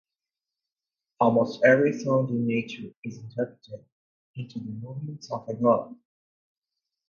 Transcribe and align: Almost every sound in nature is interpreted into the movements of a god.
Almost 1.19 1.61
every 1.63 1.93
sound 1.93 2.31
in 2.31 2.47
nature 2.47 2.89
is 3.03 3.19
interpreted 3.19 3.85
into 4.33 4.57
the 4.57 4.71
movements 4.71 5.29
of 5.31 5.47
a 5.47 5.53
god. 5.53 5.95